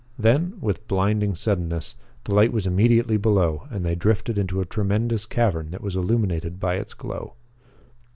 [0.17, 1.93] Then, with blinding suddenness,
[2.23, 6.59] the light was immediately below and they drifted into a tremendous cavern that was illuminated
[6.59, 7.35] by its glow.